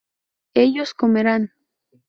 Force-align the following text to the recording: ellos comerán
ellos 0.55 0.95
comerán 0.95 1.53